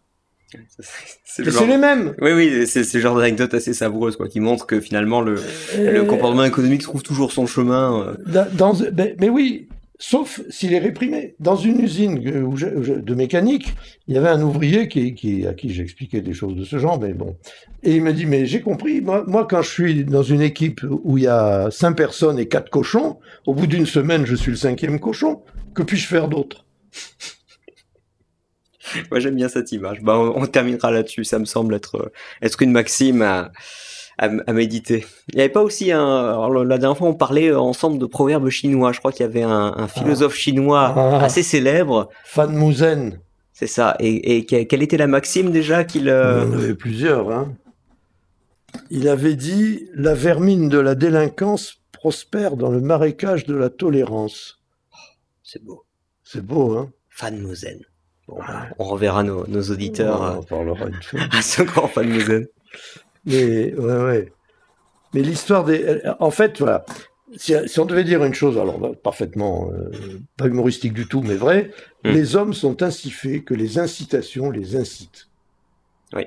[1.24, 2.14] C'est les mêmes.
[2.20, 5.34] Oui, oui, c'est ce genre d'anecdote assez savoureuse, quoi, qui montre que finalement le,
[5.76, 8.16] le euh, comportement économique trouve toujours son chemin.
[8.26, 8.46] Euh.
[8.52, 8.74] Dans,
[9.18, 11.34] mais oui, sauf s'il est réprimé.
[11.40, 13.74] Dans une usine de mécanique,
[14.06, 17.14] il y avait un ouvrier qui, à qui j'expliquais des choses de ce genre, mais
[17.14, 17.36] bon.
[17.82, 21.18] Et il me dit, mais j'ai compris, moi, quand je suis dans une équipe où
[21.18, 24.56] il y a cinq personnes et quatre cochons, au bout d'une semaine, je suis le
[24.56, 25.42] cinquième cochon.
[25.74, 26.64] Que puis-je faire d'autre?
[29.10, 30.02] Moi, j'aime bien cette image.
[30.02, 31.24] Bah, on, terminera là-dessus.
[31.24, 33.52] Ça me semble être, être une maxime à
[34.18, 35.04] à, méditer.
[35.32, 36.00] Il n'y avait pas aussi un.
[36.00, 38.92] Alors, la dernière fois, on parlait ensemble de proverbes chinois.
[38.92, 41.24] Je crois qu'il y avait un, un philosophe chinois ah.
[41.24, 42.08] assez célèbre.
[42.24, 43.20] Fan Muzhen.
[43.52, 43.96] C'est ça.
[44.00, 46.08] Et, et, quelle était la maxime déjà qu'il.
[46.08, 47.30] Euh, Il y en avait plusieurs.
[47.30, 47.54] Hein.
[48.90, 54.60] Il avait dit La vermine de la délinquance prospère dans le marécage de la tolérance.
[55.42, 55.84] c'est beau.
[56.22, 57.80] C'est beau, hein Fan Muzhen.
[58.28, 58.38] Bon,
[58.78, 60.20] on reverra nos, nos auditeurs.
[60.20, 61.20] On en parlera une fois.
[61.32, 62.46] à ce grand Fan Muzhen.
[63.26, 64.32] Mais, ouais, ouais.
[65.12, 66.00] Mais l'histoire des.
[66.20, 66.84] En fait, voilà.
[67.36, 69.90] Si, on devait dire une chose, alors bah, parfaitement, euh,
[70.36, 71.70] pas humoristique du tout, mais vrai,
[72.04, 72.10] hmm.
[72.10, 75.28] les hommes sont ainsi faits que les incitations les incitent.
[76.12, 76.26] Oui.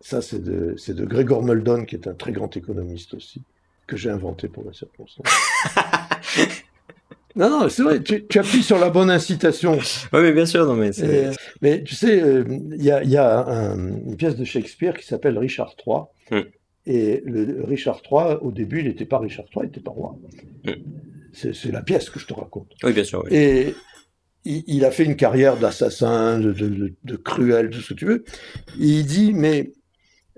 [0.00, 3.42] Ça, c'est de, c'est de Gregor Muldoon, qui est un très grand économiste aussi,
[3.86, 5.26] que j'ai inventé pour la circonstance.
[7.36, 9.78] non, non, c'est vrai, tu, appuies sur la bonne incitation.
[10.12, 11.30] Oui, mais bien sûr, non, mais c'est...
[11.60, 15.38] mais tu sais, euh, il y a, y a une pièce de Shakespeare qui s'appelle
[15.38, 16.42] Richard III, Hmm.
[16.86, 20.16] Et le, Richard III, au début, il n'était pas Richard III, il n'était pas roi.
[20.64, 20.72] Hmm.
[21.32, 22.72] C'est la pièce que je te raconte.
[22.82, 23.22] Oui, bien sûr.
[23.30, 23.74] Et
[24.44, 28.24] il, a fait une carrière d'assassin, de, cruel, tout ce que tu veux.
[28.78, 29.72] il dit, mais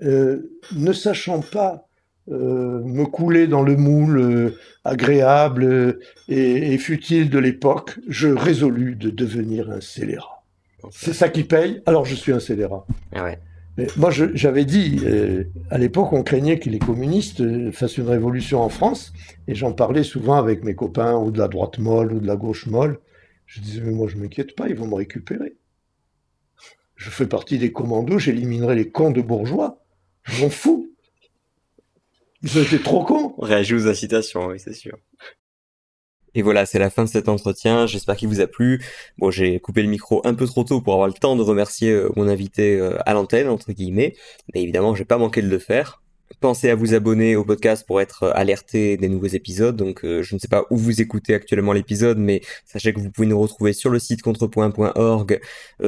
[0.01, 1.88] euh, ne sachant pas euh,
[2.29, 9.71] me couler dans le moule euh, agréable et, futile de l'époque, je résolus de devenir
[9.71, 10.43] un scélérat.
[10.91, 12.85] C'est ça qui paye, alors je suis un scélérat.
[13.13, 13.39] Ah ouais
[13.97, 18.61] moi, j'avais dit, euh, à l'époque, on craignait que les communistes euh, fassent une révolution
[18.61, 19.13] en France,
[19.47, 22.35] et j'en parlais souvent avec mes copains, ou de la droite molle, ou de la
[22.35, 22.99] gauche molle.
[23.45, 25.55] Je disais, mais moi, je m'inquiète pas, ils vont me récupérer.
[26.95, 29.81] Je fais partie des commandos, j'éliminerai les cons de bourgeois.
[30.23, 30.91] Je m'en fous.
[32.43, 33.33] Ils ont été trop cons.
[33.37, 34.97] On réagit aux incitations, oui, c'est sûr.
[36.35, 37.87] Et voilà, c'est la fin de cet entretien.
[37.87, 38.83] J'espère qu'il vous a plu.
[39.17, 41.91] Bon, j'ai coupé le micro un peu trop tôt pour avoir le temps de remercier
[41.91, 44.15] euh, mon invité euh, à l'antenne, entre guillemets.
[44.53, 46.01] Mais évidemment, j'ai pas manqué de le faire.
[46.39, 49.75] Pensez à vous abonner au podcast pour être euh, alerté des nouveaux épisodes.
[49.75, 53.27] Donc, je ne sais pas où vous écoutez actuellement l'épisode, mais sachez que vous pouvez
[53.27, 55.39] nous retrouver sur le site contrepoint.org,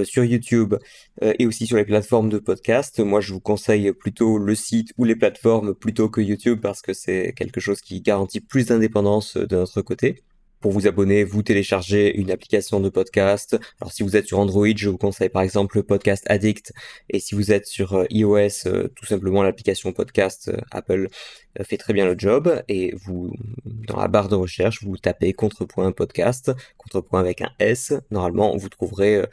[0.04, 0.75] sur YouTube
[1.21, 2.99] et aussi sur les plateformes de podcast.
[2.99, 6.93] Moi, je vous conseille plutôt le site ou les plateformes plutôt que YouTube parce que
[6.93, 10.23] c'est quelque chose qui garantit plus d'indépendance de notre côté.
[10.62, 13.58] Pour vous abonner, vous téléchargez une application de podcast.
[13.82, 16.71] Alors si vous êtes sur Android, je vous conseille par exemple le Podcast Addict.
[17.10, 21.10] Et si vous êtes sur euh, iOS, euh, tout simplement l'application Podcast euh, Apple
[21.63, 22.62] fait très bien le job.
[22.67, 23.34] Et vous,
[23.65, 27.93] dans la barre de recherche, vous tapez Contrepoint Podcast, Contrepoint avec un S.
[28.12, 29.24] Normalement, vous trouverez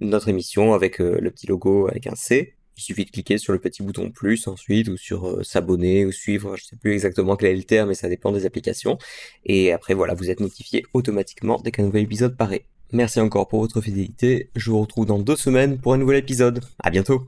[0.00, 2.57] notre émission avec le petit logo avec un C.
[2.78, 6.12] Il suffit de cliquer sur le petit bouton plus ensuite ou sur euh, s'abonner ou
[6.12, 8.98] suivre, je sais plus exactement quel est le terme mais ça dépend des applications.
[9.44, 12.64] Et après voilà, vous êtes notifié automatiquement dès qu'un nouvel épisode paraît.
[12.92, 16.60] Merci encore pour votre fidélité, je vous retrouve dans deux semaines pour un nouvel épisode.
[16.82, 17.26] À bientôt